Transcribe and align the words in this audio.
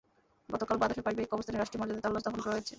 গতকাল 0.53 0.77
বাদ 0.81 0.89
আসর 0.93 1.05
পারিবারিক 1.05 1.29
কবরস্থানে 1.31 1.57
রাষ্ট্রীয় 1.59 1.79
মর্যাদায় 1.81 2.03
তাঁর 2.03 2.13
লাশ 2.15 2.23
দাফন 2.25 2.41
করা 2.43 2.53
হয়েছে। 2.55 2.69